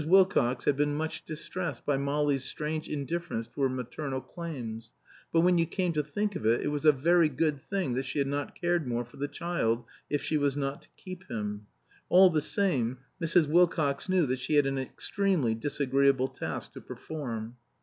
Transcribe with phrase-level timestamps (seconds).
[0.07, 4.93] Wilcox had been much distressed by Molly's strange indifference to her maternal claims;
[5.31, 8.05] but when you came to think of it, it was a very good thing that
[8.05, 11.67] she had not cared more for the child, if she was not to keep him.
[12.09, 13.47] All the same, Mrs.
[13.47, 17.57] Wilcox knew that she had an extremely disagreeable task to perform.